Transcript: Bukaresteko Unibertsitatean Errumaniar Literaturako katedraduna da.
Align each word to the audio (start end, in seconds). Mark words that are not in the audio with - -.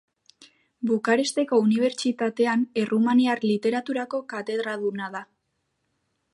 Bukaresteko 0.91 1.59
Unibertsitatean 1.65 2.65
Errumaniar 2.85 3.45
Literaturako 3.51 4.25
katedraduna 4.35 5.15
da. 5.19 5.25